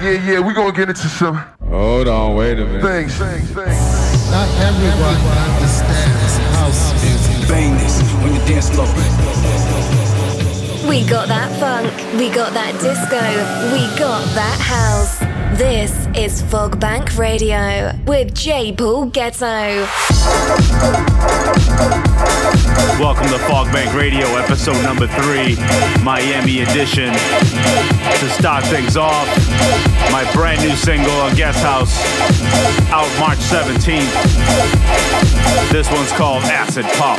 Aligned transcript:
Yeah, 0.00 0.10
yeah, 0.10 0.38
we 0.38 0.54
gonna 0.54 0.70
get 0.70 0.88
into 0.88 1.08
some. 1.08 1.34
Hold 1.68 2.06
on, 2.06 2.36
wait 2.36 2.56
a 2.60 2.64
minute. 2.64 2.82
Things, 2.82 3.16
things, 3.16 3.50
things. 3.50 4.30
Not 4.30 4.48
everyone 4.62 5.18
understands 5.42 6.38
house 6.54 6.92
music. 7.02 7.48
Bang 7.48 7.76
this 7.78 8.00
on 8.14 8.32
your 8.32 8.46
dance 8.46 8.70
floor. 8.70 8.86
We 10.88 11.04
got 11.04 11.26
that 11.26 11.50
funk, 11.58 11.92
we 12.16 12.30
got 12.30 12.52
that 12.54 12.74
disco, 12.80 13.18
we 13.74 13.98
got 13.98 14.24
that 14.34 14.60
house. 14.60 15.27
This 15.58 16.06
is 16.14 16.40
Fogbank 16.40 17.18
Radio 17.18 17.90
with 18.06 18.32
J. 18.32 18.72
Paul 18.72 19.10
Getto. 19.10 19.82
Welcome 23.00 23.26
to 23.26 23.38
Fogbank 23.38 23.92
Radio, 23.92 24.36
episode 24.36 24.80
number 24.84 25.08
three, 25.08 25.56
Miami 26.04 26.60
edition. 26.60 27.12
To 27.12 28.28
start 28.30 28.64
things 28.66 28.96
off, 28.96 29.26
my 30.12 30.30
brand 30.32 30.62
new 30.62 30.76
single 30.76 31.28
Guest 31.34 31.64
House, 31.64 31.92
out 32.92 33.10
March 33.18 33.38
17th. 33.38 34.12
This 35.72 35.90
one's 35.90 36.12
called 36.12 36.44
Acid 36.44 36.84
Puff. 36.94 37.18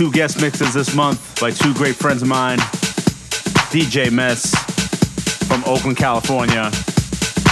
two 0.00 0.10
guest 0.12 0.40
mixes 0.40 0.72
this 0.72 0.94
month 0.94 1.38
by 1.42 1.50
two 1.50 1.74
great 1.74 1.94
friends 1.94 2.22
of 2.22 2.28
mine 2.28 2.56
DJ 3.68 4.10
Mes 4.10 4.54
from 5.46 5.62
Oakland, 5.66 5.98
California, 5.98 6.70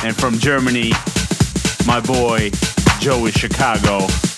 and 0.02 0.16
from 0.16 0.38
Germany, 0.38 0.92
my 1.86 2.00
boy 2.00 2.50
Joey 3.00 3.32
Chicago. 3.32 4.37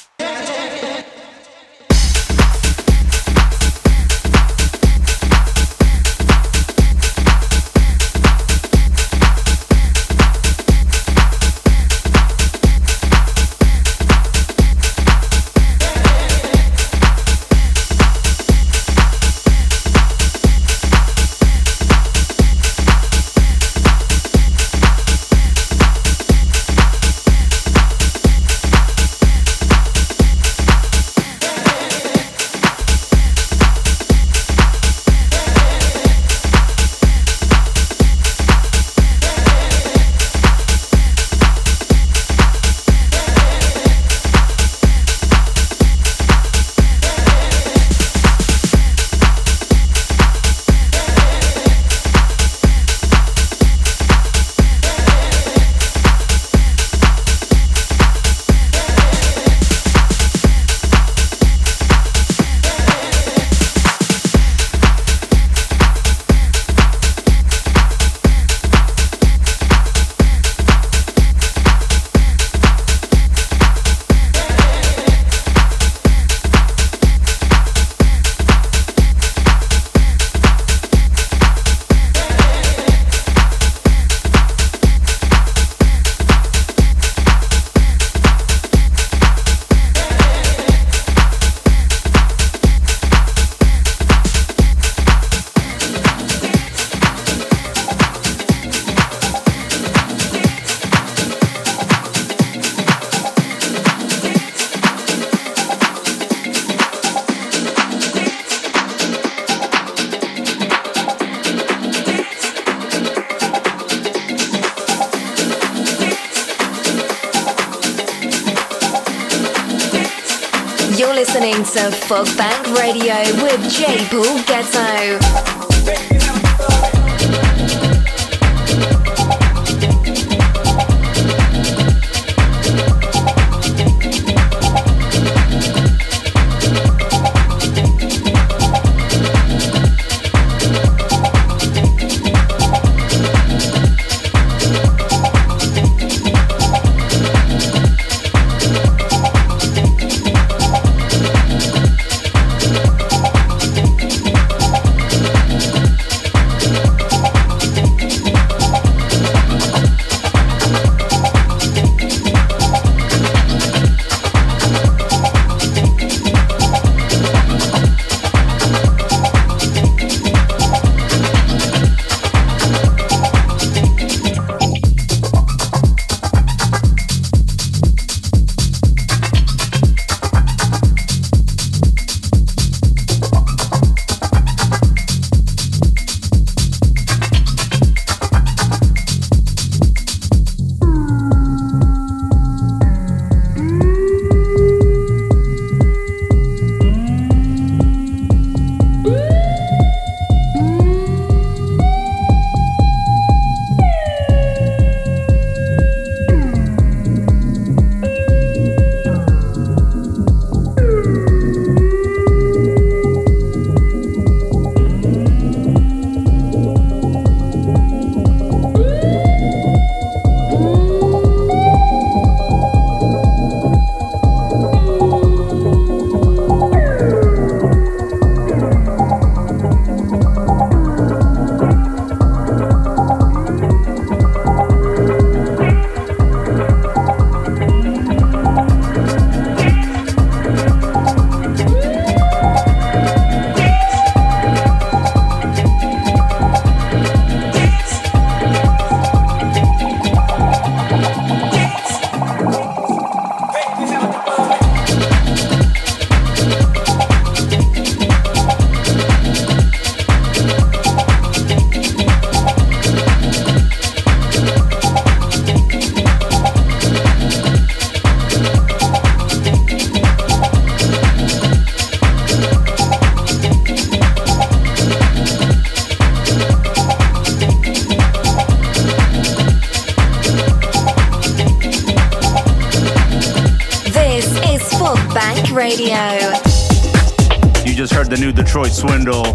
Swindle 288.68 289.29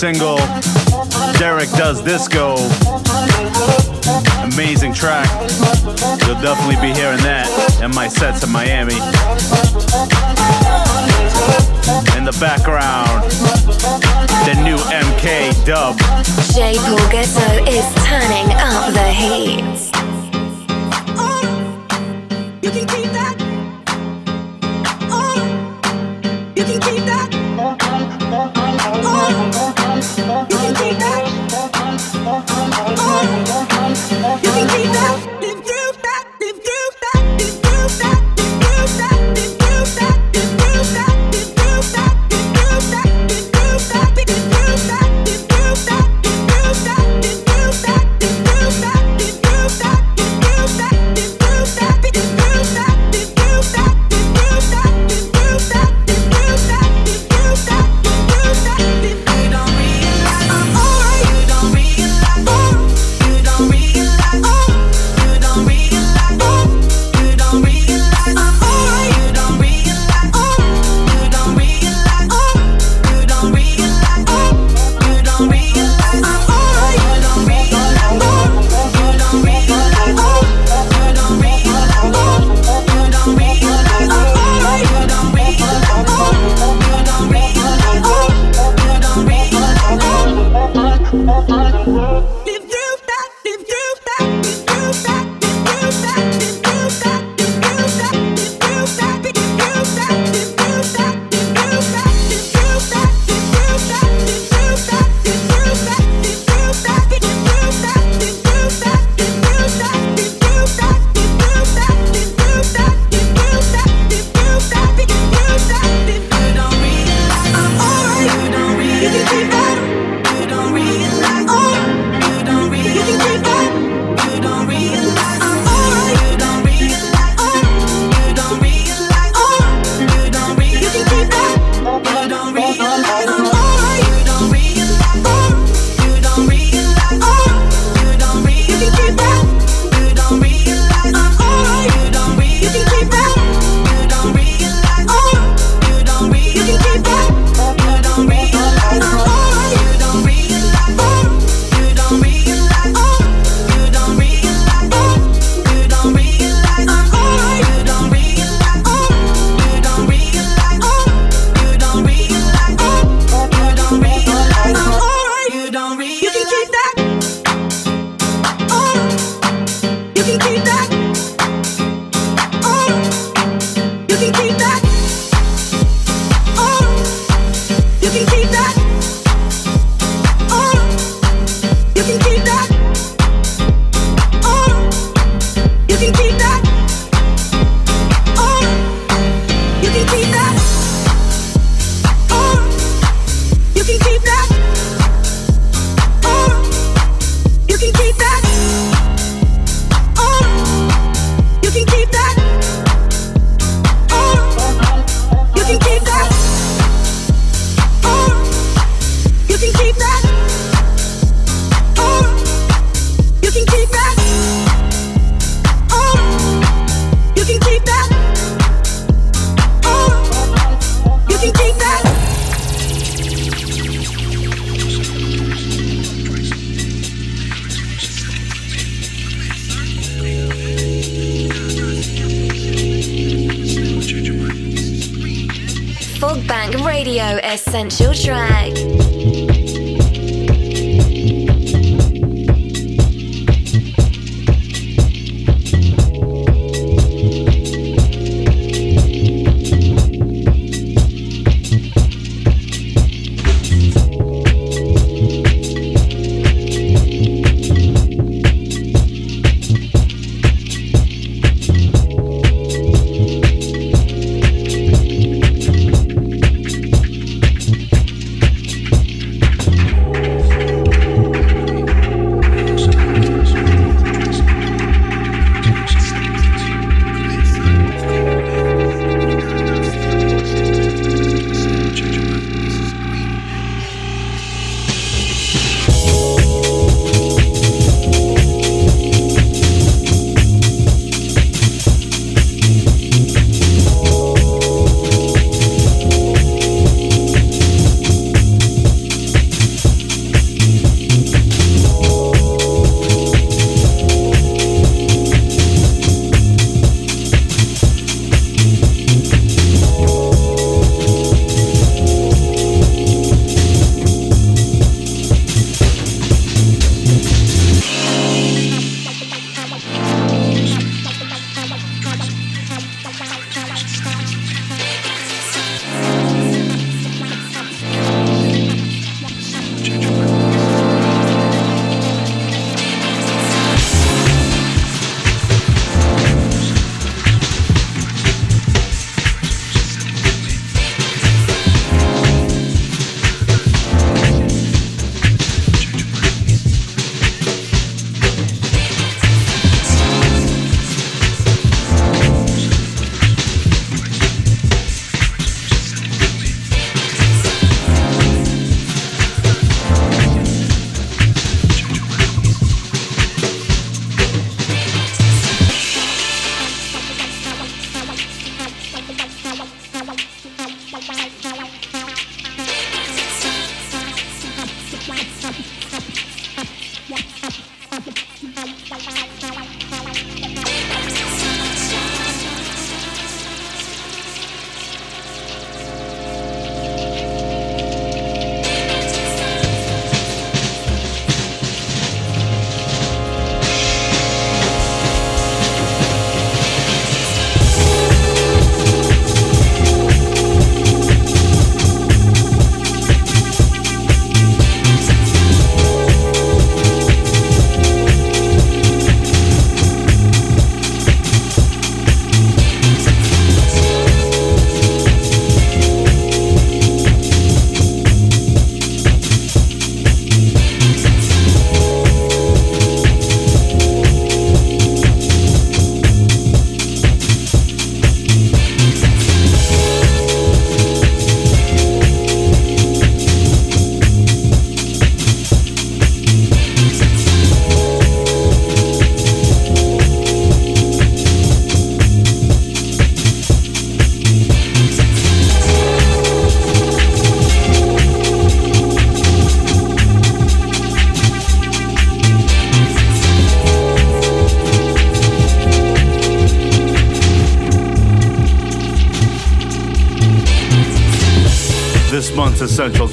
single. 0.00 0.29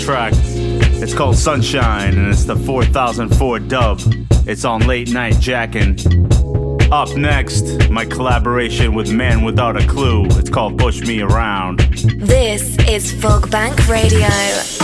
track. 0.07 0.31
It's 1.03 1.13
called 1.13 1.35
Sunshine, 1.35 2.17
and 2.17 2.29
it's 2.29 2.45
the 2.45 2.55
4004 2.55 3.59
dub. 3.59 3.99
It's 4.47 4.63
on 4.63 4.87
Late 4.87 5.11
Night 5.11 5.33
Jackin. 5.33 5.99
Up 6.93 7.13
next, 7.17 7.89
my 7.89 8.05
collaboration 8.05 8.93
with 8.93 9.11
Man 9.11 9.43
Without 9.43 9.75
a 9.75 9.85
Clue. 9.85 10.23
It's 10.39 10.49
called 10.49 10.77
Push 10.77 11.01
Me 11.01 11.19
Around. 11.19 11.79
This 12.19 12.77
is 12.87 13.11
Fogbank 13.15 13.89
Radio. 13.89 14.76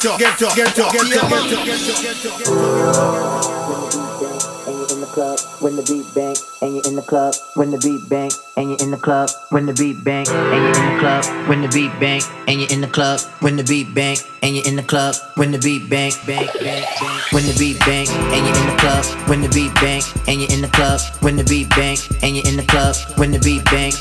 get 0.00 0.12
up, 0.12 0.18
get 0.18 0.42
up, 0.42 0.56
get 0.56 0.78
up, 0.78 0.92
get 0.92 1.22
up, 1.22 1.28
get 1.28 1.52
up, 1.52 1.64
get 1.64 2.26
up. 2.26 2.40
And 4.66 4.76
you're 4.76 4.92
in 4.92 5.00
the 5.00 5.06
club 5.12 5.38
when 5.60 5.76
the 5.76 5.82
beat 5.82 6.06
bang, 6.14 6.36
and 6.62 6.74
you're 6.74 6.86
in 6.86 6.96
the 6.96 7.02
club 7.02 7.34
when 7.54 7.70
the 7.70 7.78
beat 7.78 8.08
bang, 8.08 8.30
and 8.56 8.70
you're 8.70 8.80
in 8.80 8.90
the 8.90 8.96
club 8.96 9.28
when 9.50 9.66
the 9.66 9.72
beat 9.74 10.02
bang, 10.04 10.26
and 10.28 10.62
you're 10.62 10.68
in 10.68 10.94
the 10.94 11.00
club 11.00 11.24
when 11.48 11.60
the 11.60 11.68
beat 11.68 11.92
bang, 12.00 12.22
and 12.48 12.60
you're 12.60 12.72
in 12.72 12.80
the 12.80 12.88
club 12.88 13.14
when 13.42 13.56
the 13.56 13.64
beat 13.64 13.92
bang, 13.94 14.16
and 14.42 14.56
you're 14.56 14.66
in 14.66 14.76
the 14.76 14.82
club 14.82 15.14
when 15.34 15.50
the 15.50 15.58
beat 15.58 15.90
bang, 15.90 16.12
bang, 16.26 16.48
bang, 16.60 16.84
when 17.32 17.44
the 17.44 17.56
beat 17.58 17.78
bang, 17.80 18.08
and 18.08 18.46
you're 18.46 18.56
in 18.56 18.66
the 18.70 18.76
club 18.78 19.04
when 19.28 19.40
the 19.42 19.48
beat 19.48 19.74
bang, 19.80 20.02
and 20.28 20.40
you're 20.40 20.52
in 20.52 20.60
the 20.62 20.68
club 20.68 21.00
when 21.20 21.36
the 21.36 21.44
beat 21.44 21.68
bang, 21.76 21.98
and 22.22 22.36
you're 22.36 22.46
in 22.48 22.56
the 22.56 22.64
club 22.64 22.96
when 23.16 23.30
the 23.32 23.38
beat 23.40 23.64
bang, 23.66 23.92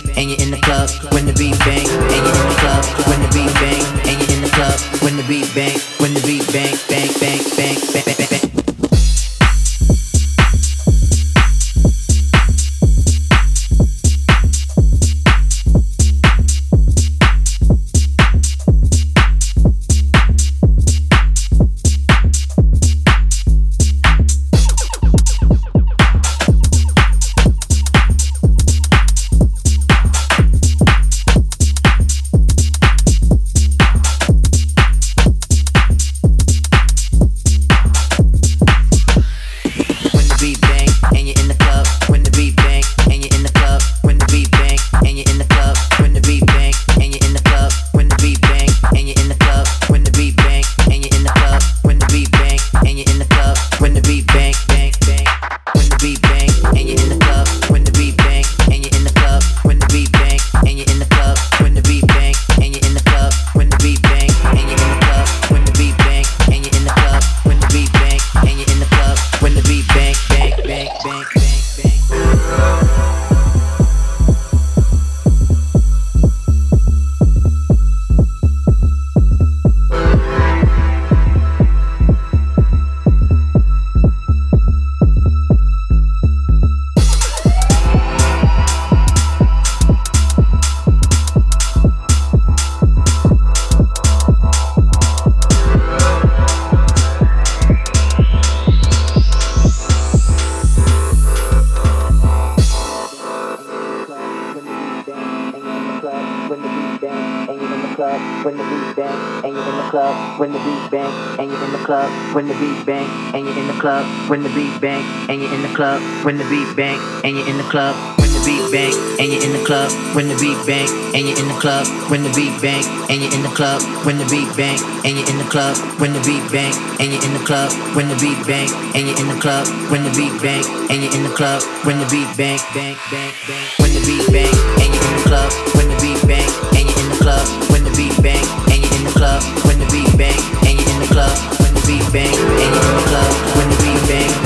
and 115.30 115.42
you're 115.44 115.54
in 115.54 115.62
the 115.62 115.74
club 115.78 116.02
when 116.26 116.38
the 116.38 116.44
beat 116.50 116.76
bang 116.76 116.98
and 117.24 117.38
you're 117.38 117.48
in 117.48 117.58
the 117.58 117.70
club 117.70 117.94
when 118.18 118.34
the 118.34 118.42
beat 118.42 118.66
bang 118.74 118.94
and 119.22 119.30
you're 119.30 119.46
in 119.46 119.54
the 119.54 119.64
club 119.64 119.92
when 120.18 120.28
the 120.28 120.36
beat 120.42 120.58
bang 120.66 120.90
and 121.14 121.22
you're 121.22 121.38
in 121.38 121.48
the 121.48 121.60
club 121.62 121.86
when 122.10 122.26
the 122.26 122.34
beat 122.34 122.50
bang 122.62 122.82
and 123.14 123.22
you're 123.22 123.34
in 123.38 123.44
the 123.46 123.54
club 123.54 123.78
when 124.02 124.18
the 124.18 124.26
beat 124.26 124.50
bang 124.58 124.82
and 125.06 125.16
you're 125.16 125.30
in 125.30 125.38
the 125.38 125.54
club 125.54 125.78
when 126.02 126.12
the 126.18 126.22
beat 126.26 126.42
bang 126.50 126.74
and 126.98 127.14
you're 127.14 127.22
in 127.22 127.34
the 127.38 127.46
club 127.46 127.70
when 127.94 128.10
the 128.10 128.18
beat 128.18 128.42
bang 128.50 128.66
and 128.98 129.06
you're 129.06 129.20
in 129.22 129.30
the 129.30 129.38
club 129.38 129.70
when 129.94 130.02
the 130.02 130.12
beat 130.18 130.34
bang 130.42 130.66
and 130.90 130.98
you're 131.06 131.14
in 131.14 131.22
the 131.22 131.34
club 131.38 131.62
when 131.86 132.02
the 132.02 132.08
beat 132.10 132.30
bang 132.34 132.58
bang 132.74 132.98
bang 133.14 133.30
bang 133.46 133.66
when 133.78 133.94
the 133.94 134.02
beat 134.10 134.26
bang 134.34 134.54
and 134.82 134.90
you're 134.90 135.06
in 135.06 135.14
the 135.22 135.26
club 135.30 135.50
when 135.78 135.86
the 135.94 135.98
beat 136.02 136.22
bang 136.26 136.50
and 136.74 136.90
you're 136.90 137.02
in 137.06 137.10
the 137.14 137.22
club 137.22 137.46
when 137.70 137.86
the 137.86 137.94
beat 137.94 138.18
bang 138.26 138.46
and 138.74 138.82
you're 138.82 138.98
in 138.98 139.06
the 139.06 139.14
club 139.14 139.38
when 139.70 139.78
the 139.78 139.86
beat 139.94 140.10
bang 140.18 140.42
and 140.66 140.74
you're 140.74 140.90
in 140.90 141.00
the 141.06 141.12
club 141.14 141.38
when 141.62 141.70
the 141.78 141.84
beat 141.86 142.08
bang 142.10 142.34
and 142.34 142.74
you're 142.74 142.82
in 142.82 142.96
the 142.98 143.06
club 143.14 143.30
when 143.54 143.70
the 143.70 143.78
beat 143.86 144.02
bang 144.10 144.39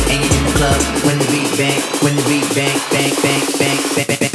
club 0.64 0.82
when 1.06 1.18
the 1.20 1.28
beat 1.32 1.52
bang 1.58 1.82
when 2.04 2.16
the 2.16 2.24
beat 2.24 2.48
bang 2.56 2.78
bang 2.92 3.12
bang 3.22 3.44
bang 3.60 4.08
bang 4.08 4.20
bang 4.20 4.33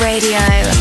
Radio. 0.00 0.79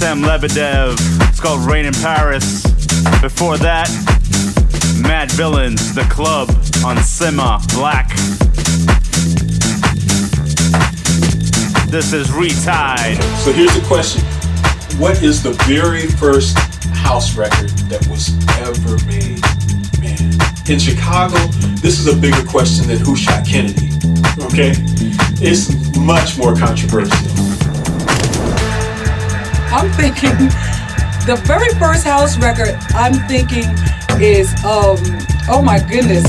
Maxim 0.00 0.22
Lebedev. 0.22 0.96
It's 1.28 1.40
called 1.40 1.68
Rain 1.68 1.84
in 1.84 1.92
Paris. 1.92 2.62
Before 3.20 3.58
that, 3.58 3.88
Mad 5.02 5.28
Villains, 5.32 5.92
The 5.92 6.02
Club 6.02 6.50
on 6.86 6.98
Simma 6.98 7.58
Black. 7.74 8.08
This 11.90 12.12
is 12.12 12.30
Re-Tide. 12.30 13.20
So 13.38 13.52
here's 13.52 13.74
the 13.74 13.84
question 13.88 14.22
What 15.00 15.20
is 15.20 15.42
the 15.42 15.50
very 15.66 16.06
first 16.06 16.56
house 16.94 17.36
record 17.36 17.70
that 17.90 18.06
was 18.06 18.30
ever 18.60 19.04
made? 19.04 19.42
Man, 19.98 20.38
in 20.70 20.78
Chicago, 20.78 21.38
this 21.82 21.98
is 21.98 22.06
a 22.06 22.14
bigger 22.14 22.44
question 22.48 22.86
than 22.86 22.98
who 22.98 23.16
shot 23.16 23.44
Kennedy. 23.44 23.90
Okay? 24.38 24.74
It's 25.42 25.74
much 25.98 26.38
more 26.38 26.54
controversial. 26.54 27.27
I'm 29.70 29.90
thinking 29.92 30.48
the 31.26 31.40
very 31.44 31.68
first 31.74 32.04
house 32.04 32.38
record 32.38 32.74
I'm 32.94 33.14
thinking 33.28 33.68
is 34.20 34.52
um 34.64 34.98
oh 35.48 35.62
my 35.62 35.78
goodness. 35.78 36.24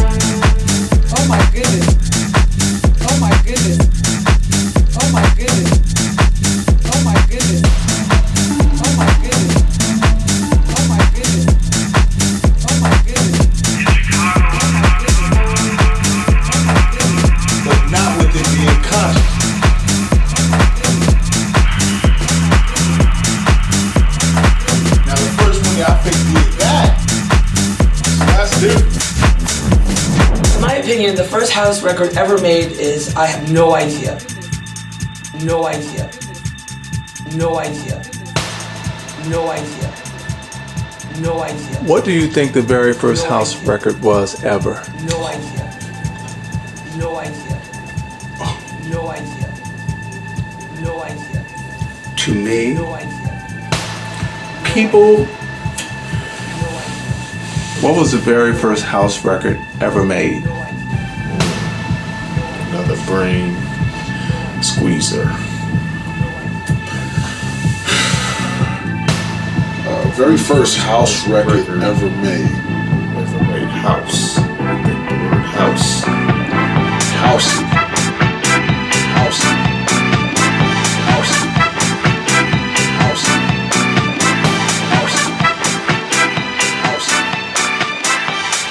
Opinion, 31.59 31.65
house 31.65 31.83
record 31.83 32.17
ever 32.17 32.37
made 32.41 32.71
is 32.71 33.15
I 33.15 33.25
have 33.25 33.51
no 33.51 33.73
idea. 33.73 34.19
No 35.43 35.65
idea. 35.65 36.09
No 37.35 37.57
idea. 37.57 38.01
No 39.27 39.49
idea. 39.49 39.93
No 41.21 41.41
idea. 41.41 41.77
What 41.83 42.05
do 42.05 42.11
you 42.11 42.27
think 42.27 42.53
the 42.53 42.61
very 42.61 42.93
first 42.93 43.25
house 43.25 43.55
record 43.65 44.01
was 44.01 44.43
ever? 44.43 44.81
No 45.03 45.25
idea. 45.25 45.79
No 46.97 47.17
idea. 47.17 47.61
No 48.89 49.07
idea. 49.09 49.53
No 50.81 51.01
idea. 51.03 51.45
To 52.15 52.33
me, 52.33 52.73
No 52.73 52.93
idea. 52.93 53.81
people. 54.73 55.25
What 57.81 57.95
was 57.97 58.11
the 58.11 58.17
very 58.17 58.53
first 58.53 58.83
house 58.83 59.23
record 59.23 59.59
ever 59.79 60.03
made? 60.03 60.43
Very 70.19 70.37
first 70.37 70.77
house 70.77 71.25
record 71.29 71.65
ever 71.81 72.09
made. 72.09 72.51
Ever 73.15 73.41
made 73.45 73.69
house. 73.69 74.37
I 74.37 74.83
think 74.83 74.99
the 75.07 75.15
word 75.15 75.45
house. 75.45 76.03
House. 77.23 77.51
House. 79.15 79.41
House. 81.07 81.33
House. 82.99 83.25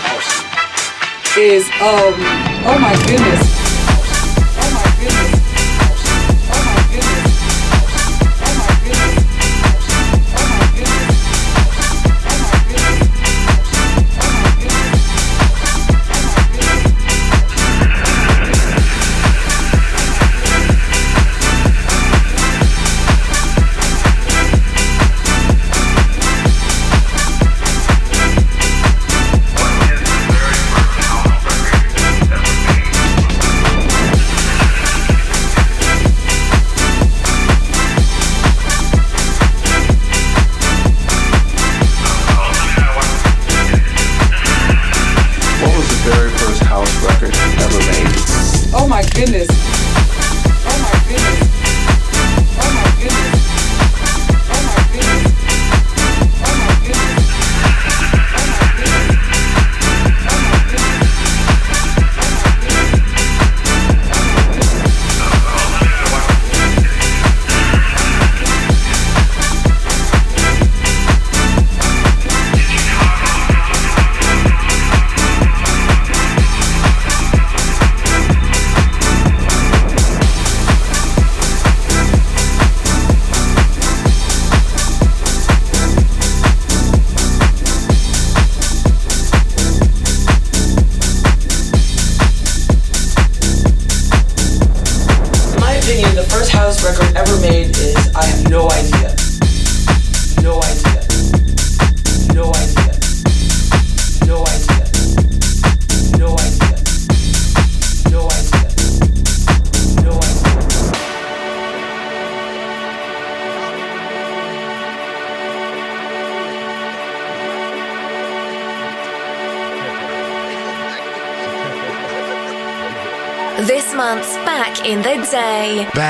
House. 0.04 0.28
Is 1.38 1.64
um 1.80 2.14
oh 2.66 2.78
my 2.78 2.94
goodness. 3.06 3.57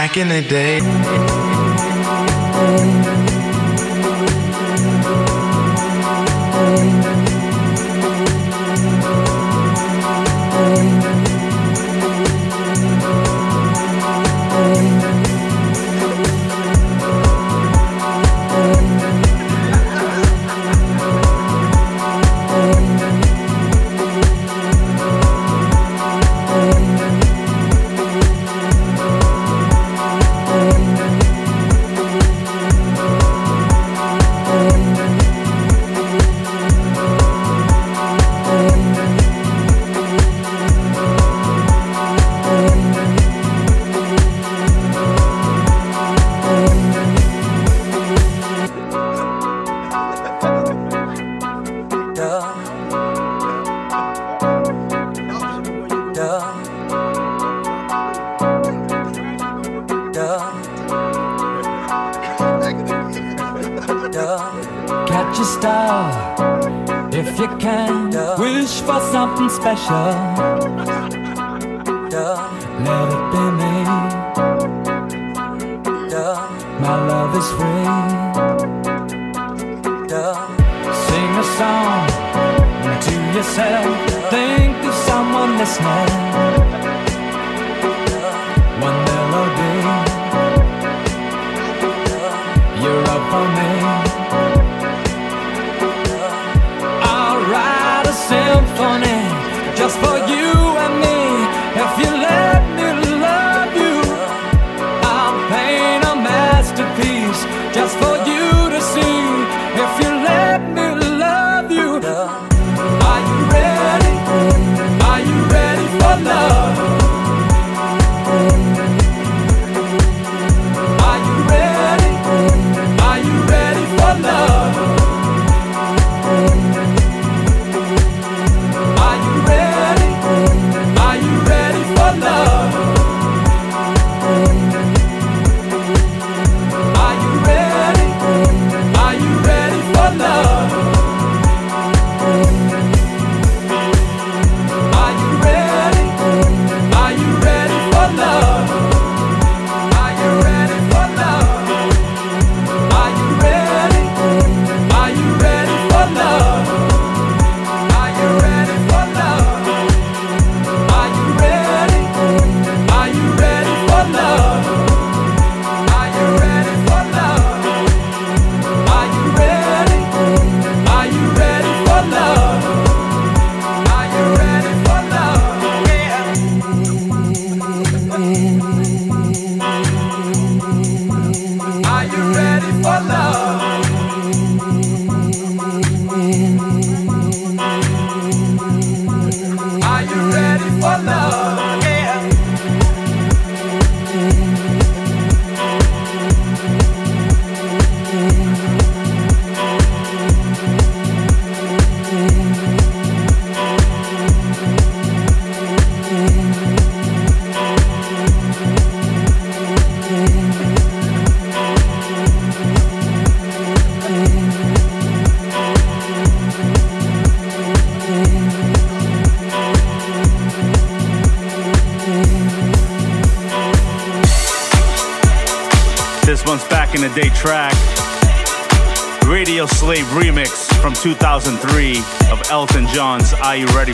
Back 0.08 0.16
in 0.16 0.28
the 0.28 0.40
day. 0.40 0.97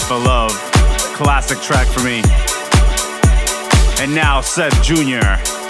For 0.02 0.18
Love. 0.18 0.50
Classic 1.14 1.58
track 1.60 1.86
for 1.86 2.02
me. 2.02 2.22
And 4.02 4.14
now, 4.14 4.40
Sebb 4.40 4.72
Jr. 4.82 5.63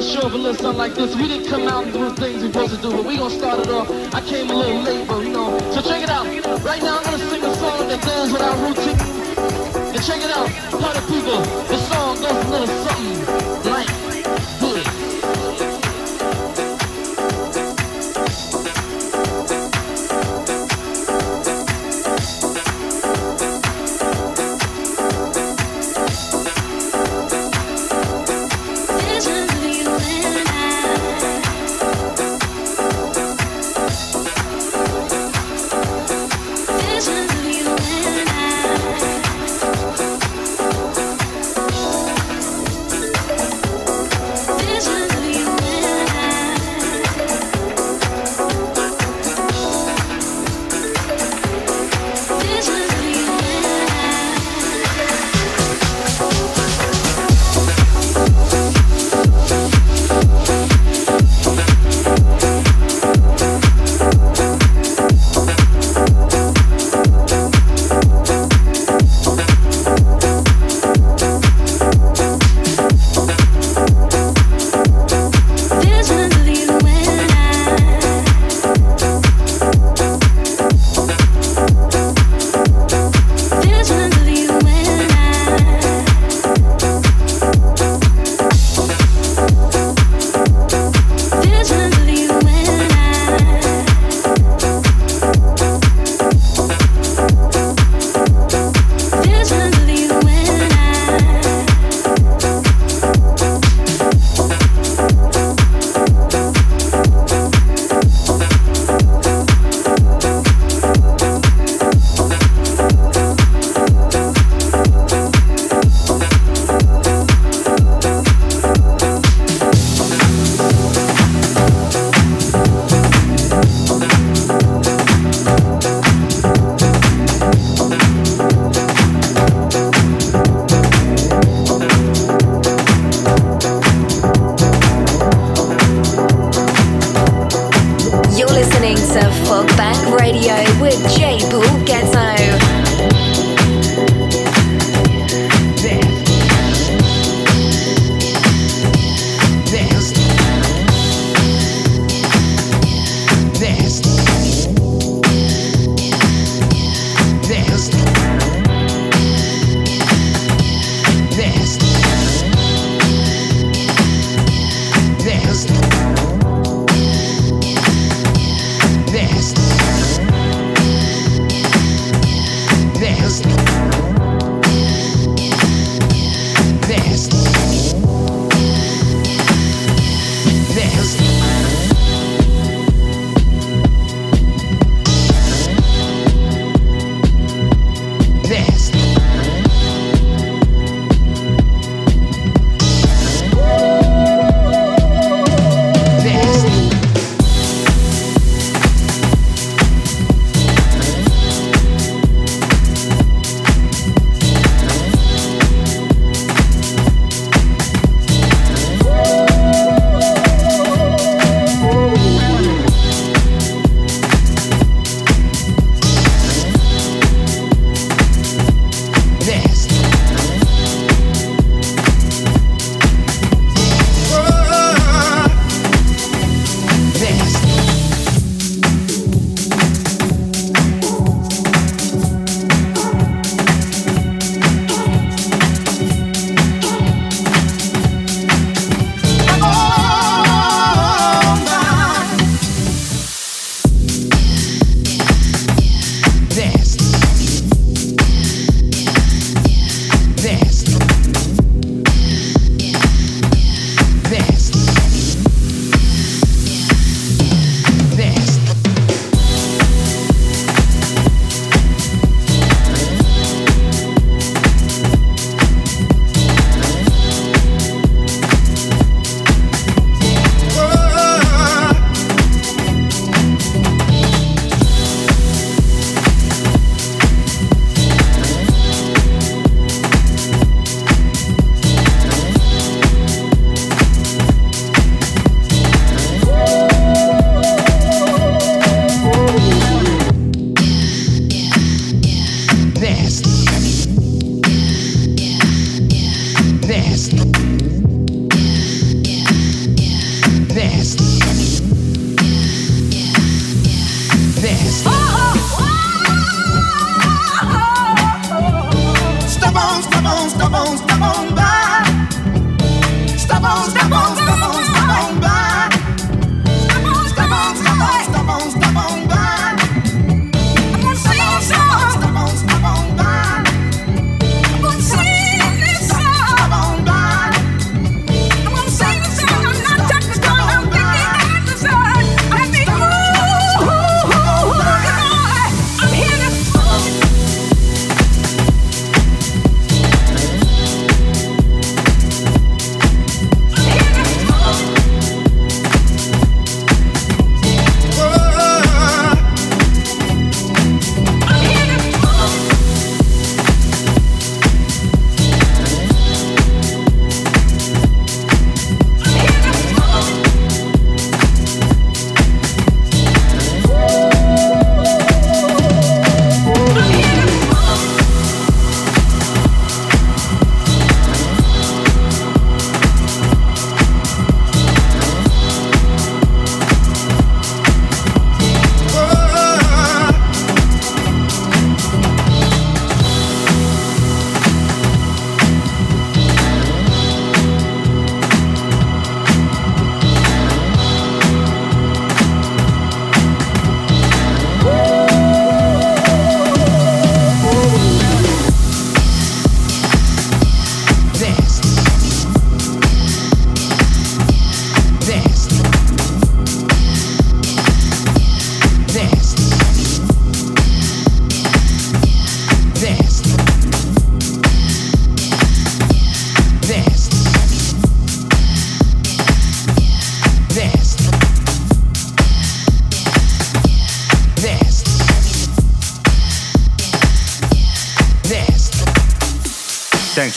not 0.00 0.08
sure 0.08 0.26
if 0.26 0.32
a 0.32 0.36
little 0.36 0.54
something 0.54 0.78
like 0.78 0.94
this. 0.94 1.14
We 1.14 1.28
didn't 1.28 1.48
come 1.48 1.68
out 1.68 1.84
and 1.84 1.92
do 1.92 2.08
the 2.08 2.14
things 2.14 2.42
we're 2.42 2.52
supposed 2.52 2.74
to 2.76 2.80
do, 2.80 2.90
but 2.90 3.04
we 3.04 3.18
gonna 3.18 3.34
start 3.34 3.60
it 3.60 3.68
off. 3.68 3.90
I 4.14 4.20
came 4.22 4.48
a 4.48 4.54
little 4.54 4.80
late, 4.80 5.06
but 5.06 5.20
you 5.20 5.28
know. 5.30 5.58
So 5.72 5.82
check 5.82 6.02
it 6.02 6.08
out. 6.08 6.24
Right 6.64 6.82
now 6.82 6.98
I'm 6.98 7.04
gonna 7.04 7.18
sing 7.18 7.42
a 7.44 7.54
song 7.56 7.88
that 7.88 8.00
goes 8.02 8.32
with 8.32 8.40
our 8.40 8.56
routine. 8.64 8.98
And 9.94 10.02
check 10.02 10.22
it 10.24 10.30
out, 10.30 10.48
party 10.80 11.00
people. 11.12 11.40
The 11.68 11.76
song 11.90 12.16
goes 12.16 12.44
a 12.44 12.50
little 12.50 12.66
something 12.66 13.70
like 13.70 13.99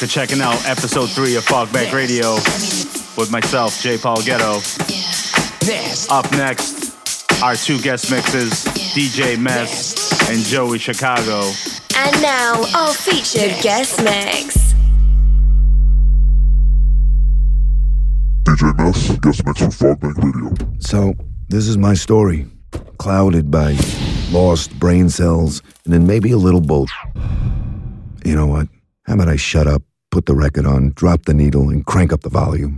for 0.03 0.09
checking 0.09 0.41
out 0.41 0.55
episode 0.67 1.09
three 1.09 1.37
of 1.37 1.45
Fogbank 1.45 1.93
Radio 1.93 2.33
with 3.15 3.29
myself, 3.31 3.79
J. 3.81 3.97
Paul 3.97 4.17
Getto. 4.17 4.59
Up 6.11 6.29
next, 6.33 7.41
our 7.41 7.55
two 7.55 7.79
guest 7.79 8.11
mixes, 8.11 8.65
DJ 8.93 9.39
Mes 9.39 10.29
and 10.29 10.39
Joey 10.43 10.77
Chicago. 10.77 11.49
And 11.95 12.21
now, 12.21 12.65
our 12.75 12.93
featured 12.93 13.55
guest 13.61 14.03
mix. 14.03 14.73
DJ 18.43 18.77
Mes, 18.77 19.17
guest 19.19 19.45
mix 19.45 19.61
on 19.61 19.69
Fogbank 19.69 20.17
Radio. 20.17 20.75
So, 20.79 21.13
this 21.47 21.67
is 21.69 21.77
my 21.77 21.93
story, 21.93 22.45
clouded 22.97 23.49
by 23.49 23.77
lost 24.31 24.77
brain 24.79 25.09
cells 25.09 25.61
and 25.85 25.93
then 25.93 26.05
maybe 26.05 26.31
a 26.31 26.37
little 26.37 26.61
both. 26.61 26.89
You 28.25 28.35
know 28.35 28.47
what? 28.47 28.67
How 29.05 29.15
about 29.15 29.27
I 29.27 29.35
shut 29.35 29.67
up, 29.67 29.81
put 30.13 30.27
the 30.27 30.35
record 30.35 30.63
on, 30.63 30.91
drop 30.91 31.25
the 31.25 31.33
needle, 31.33 31.69
and 31.69 31.87
crank 31.87 32.13
up 32.13 32.21
the 32.21 32.29
volume? 32.29 32.77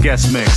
Guest 0.00 0.32
mix. 0.32 0.49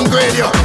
Bank 0.00 0.14
Radio. 0.14 0.59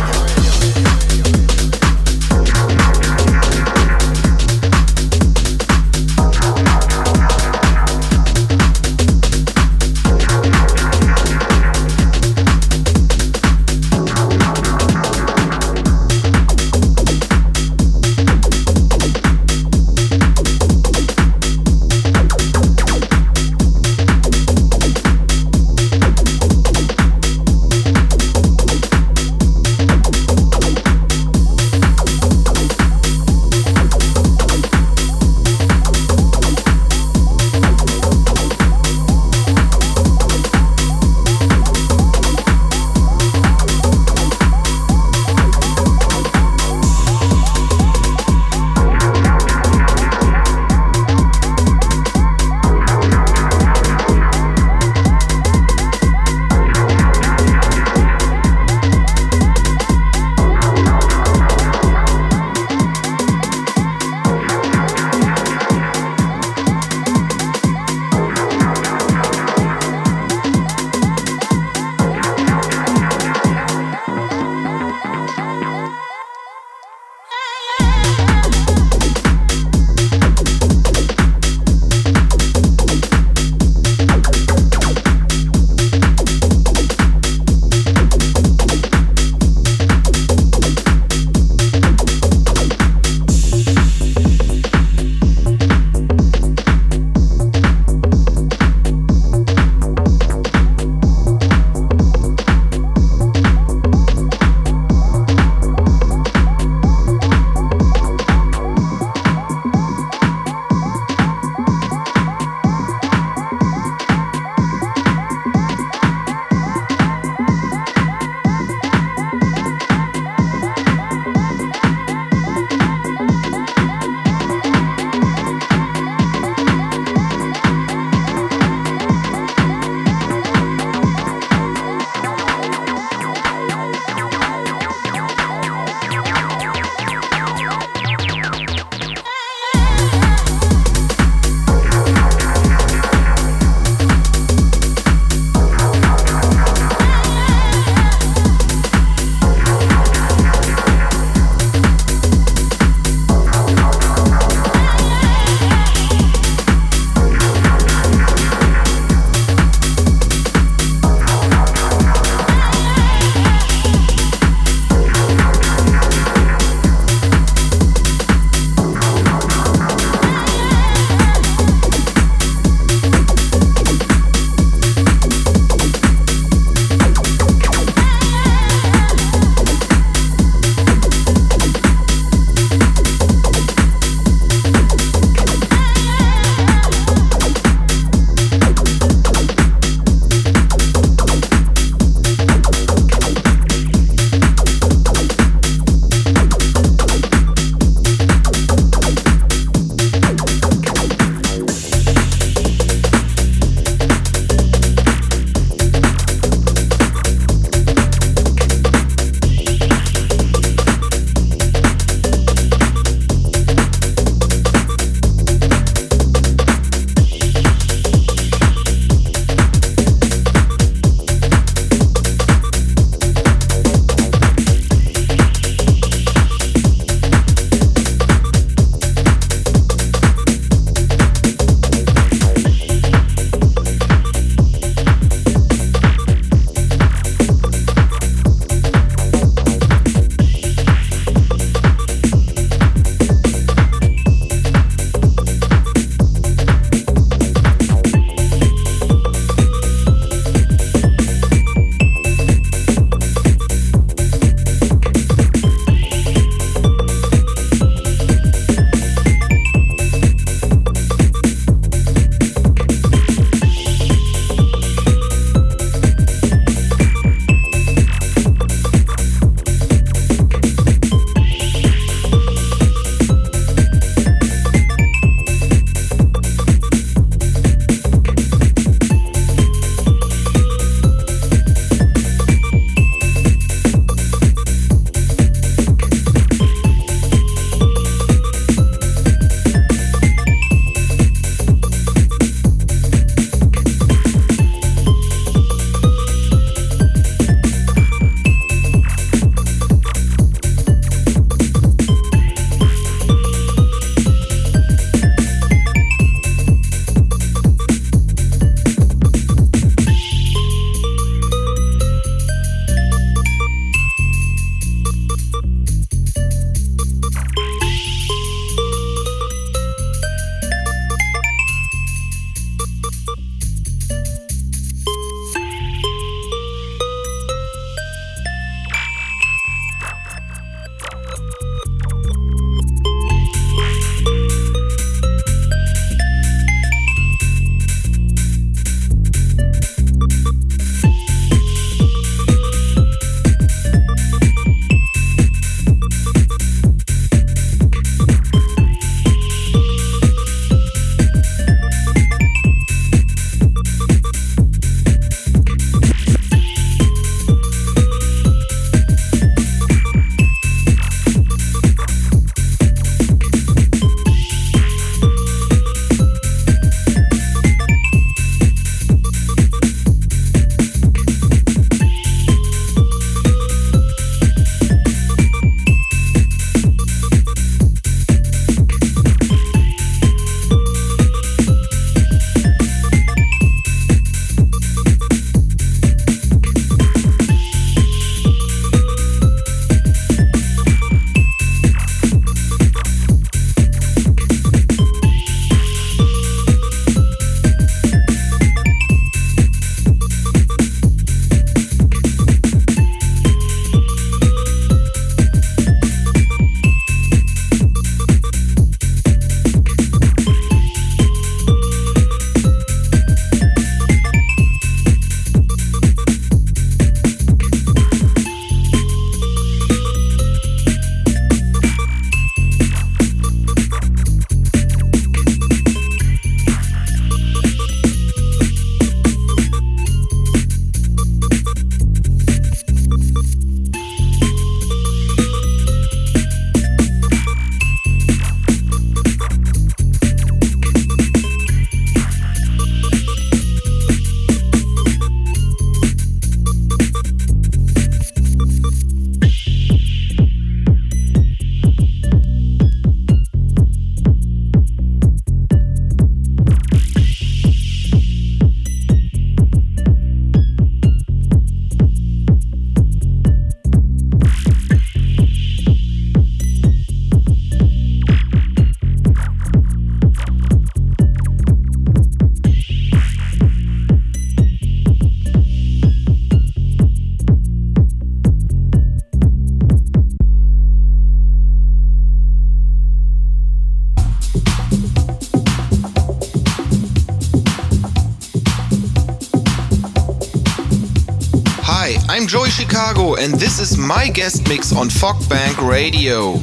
Chicago, 492.75 493.35
and 493.35 493.53
this 493.53 493.79
is 493.79 493.97
my 493.97 494.27
guest 494.27 494.67
mix 494.67 494.91
on 494.91 495.07
Fogbank 495.07 495.77
Radio. 495.89 496.59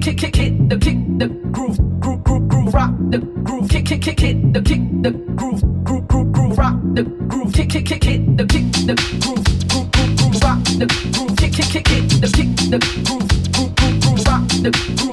Kick, 0.00 0.18
kick, 0.18 0.32
kick, 0.32 0.36
hit 0.36 0.68
the 0.68 0.76
kick, 0.76 0.96
the 1.18 1.28
groove, 1.52 1.78
groove, 2.00 2.22
groove, 2.24 2.48
groove, 2.48 2.74
rock 2.74 2.94
the 3.10 3.18
groove, 3.18 3.68
kick, 3.68 3.86
kick, 3.86 4.02
kick, 4.02 4.20
hit 4.20 4.52
the 4.52 4.60
kick, 4.60 4.80
the 5.02 5.10
groove, 5.10 5.62
groove, 5.84 6.06
groove, 6.08 6.32
groove, 6.32 6.58
rock 6.58 6.76
the 6.94 7.02
groove, 7.02 7.52
kick, 7.52 7.70
kick, 7.70 7.86
kick, 7.86 8.04
hit 8.04 8.36
the 8.36 8.44
kick, 8.46 8.64
the 8.86 8.94
groove, 9.22 9.44
groove, 9.68 9.90
groove, 9.92 10.16
groove, 10.16 10.42
rock 10.42 10.62
the 10.78 10.86
groove, 11.12 11.36
kick, 11.36 11.52
kick, 11.52 11.84
kick, 11.84 11.88
hit 11.88 12.20
the 12.20 12.28
kick, 12.28 12.48
the 12.70 12.78
groove, 13.06 13.28
groove, 13.52 13.74
groove, 13.76 14.00
groove, 14.00 14.26
rock 14.26 14.48
the 14.62 14.70
groove, 14.96 15.05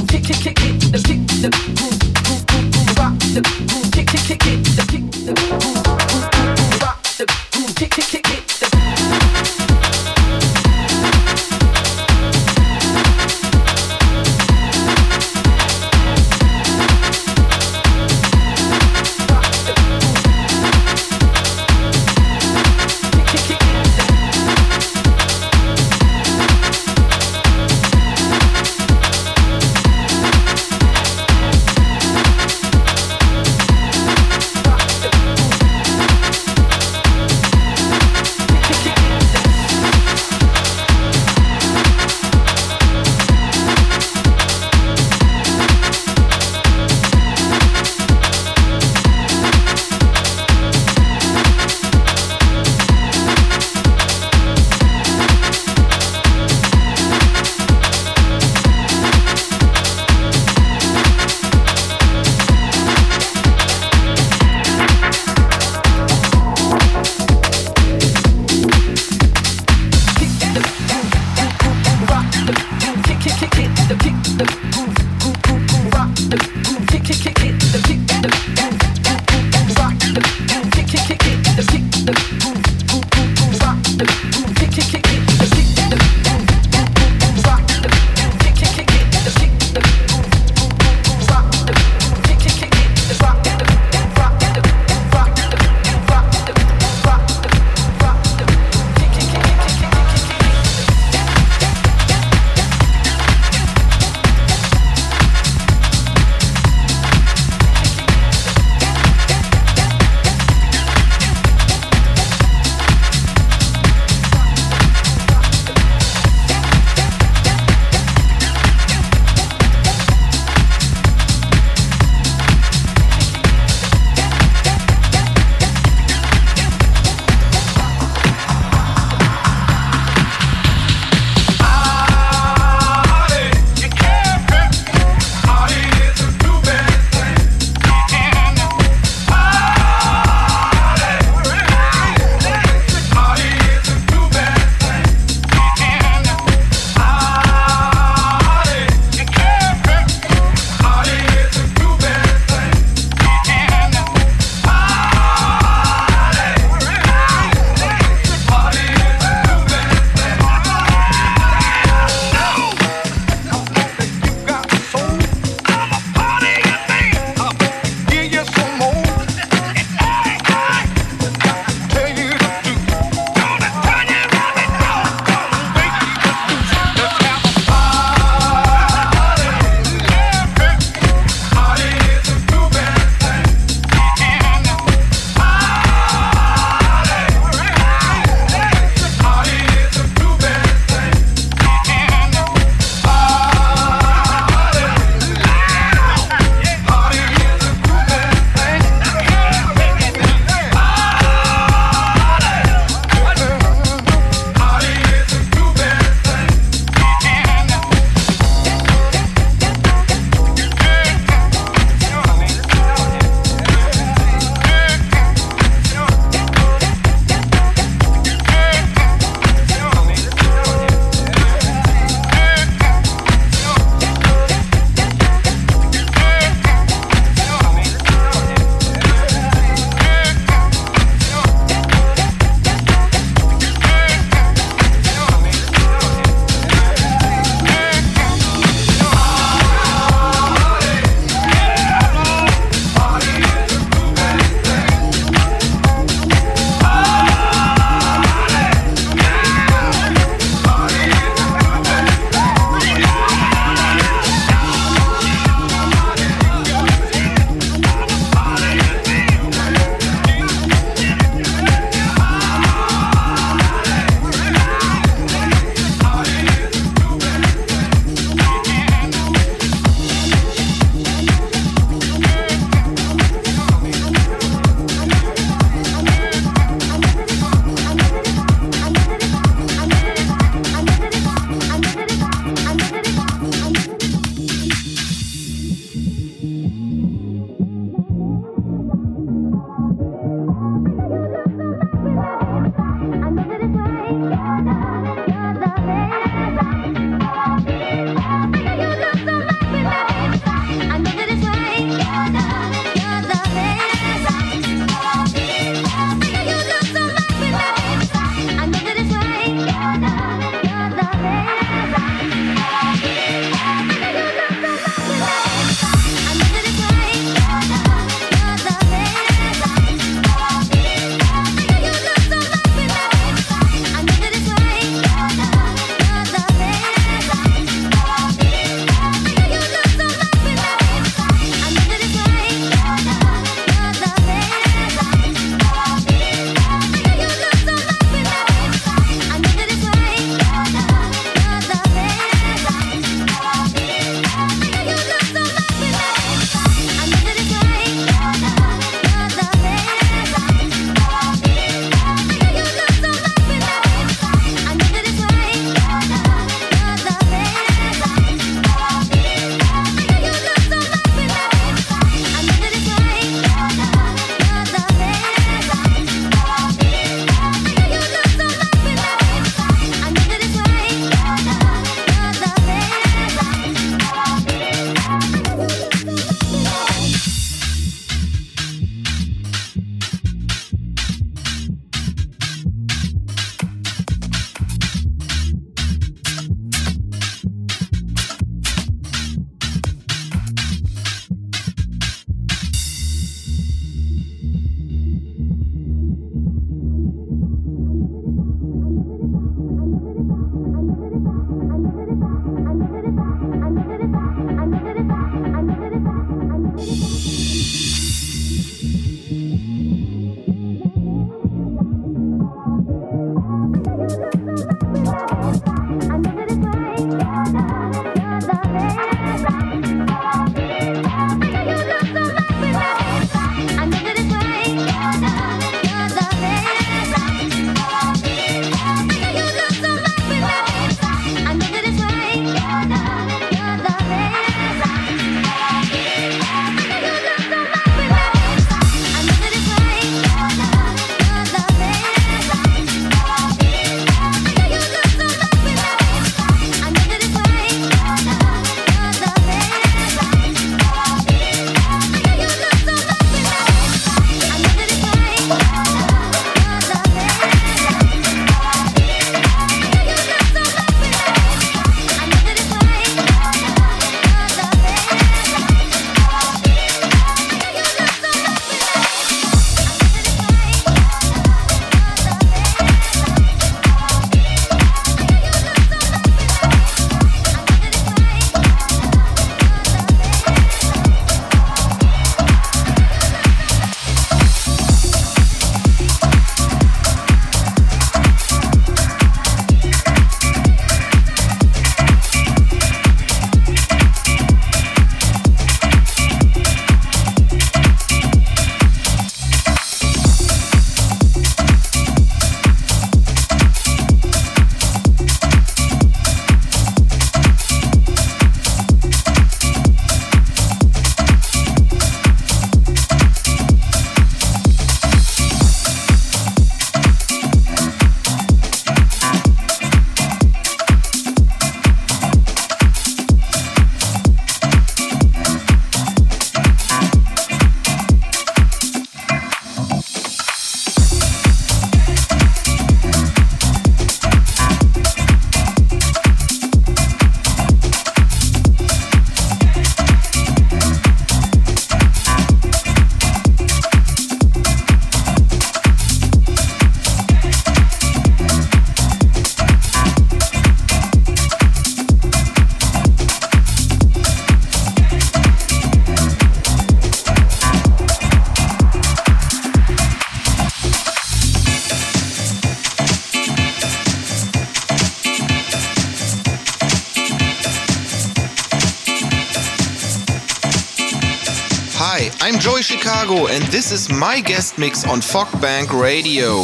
this 573.93 574.09
is 574.09 574.17
my 574.17 574.39
guest 574.39 574.79
mix 574.79 575.05
on 575.07 575.19
Fogbank 575.19 575.93
Radio. 575.93 576.63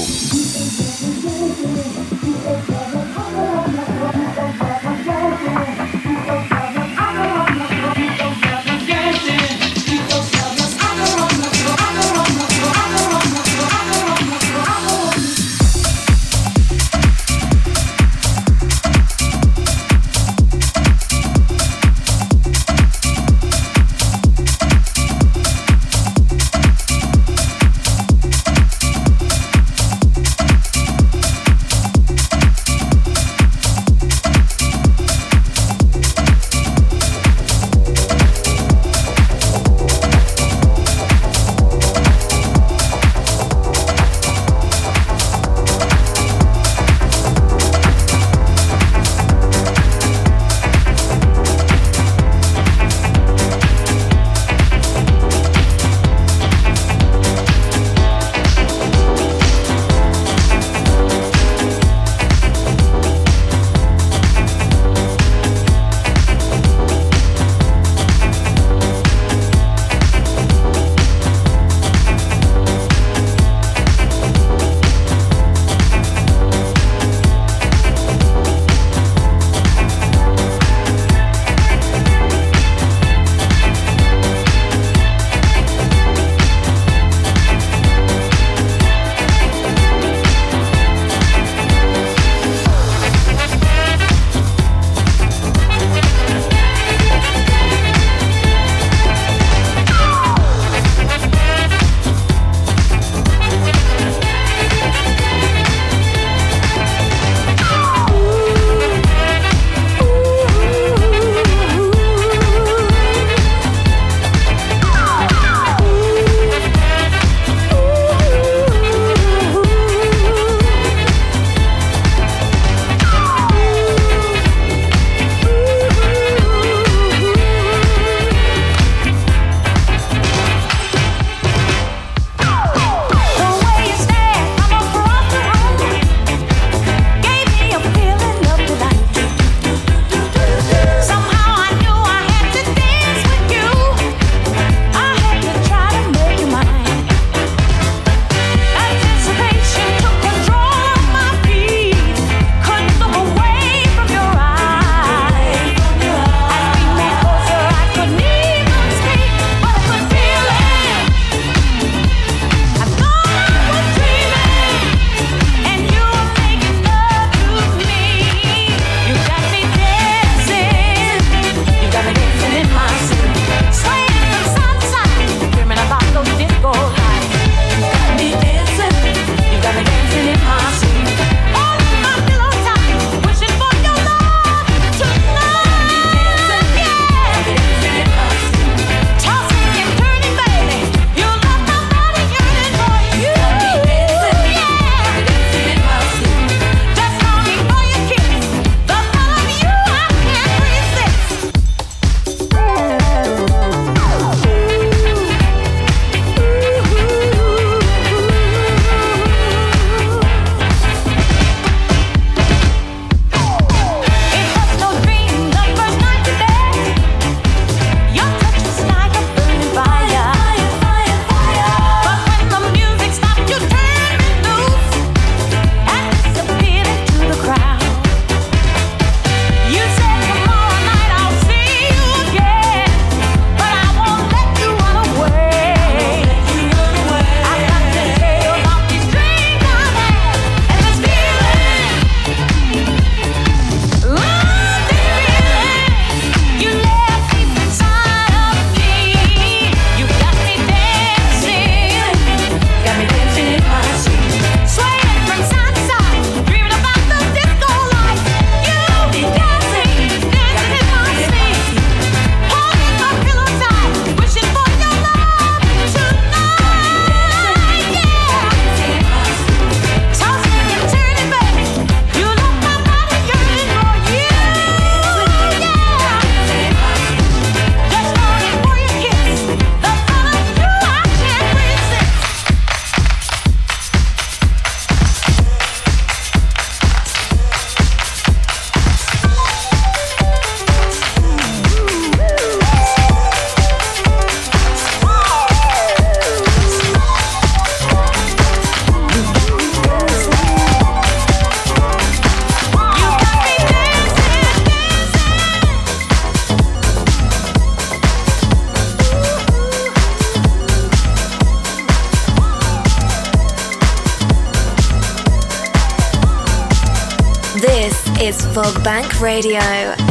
Is 318.30 318.46
Fogbank 318.54 319.22
Radio. 319.22 320.09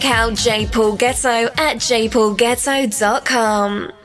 Check 0.00 0.10
out 0.12 0.34
J 0.34 0.66
Paul 0.66 0.96
Getto 0.96 1.50
at 1.58 1.76
jpaulgetto.com. 1.76 3.99